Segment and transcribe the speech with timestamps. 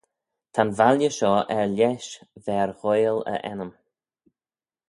[0.53, 2.11] Ta'n valley shoh er-lesh
[2.43, 3.71] v'er ghoaill e ennym.